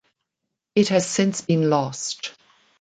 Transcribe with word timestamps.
It 0.73 0.87
has 0.87 1.07
since 1.07 1.41
been 1.41 1.69
lost. 1.69 2.33